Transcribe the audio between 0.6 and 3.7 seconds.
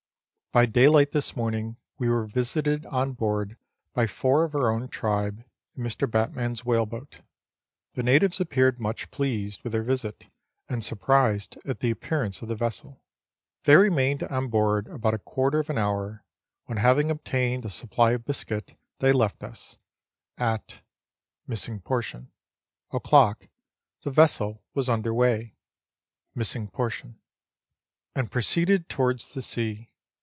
daylight this morning we were visited on board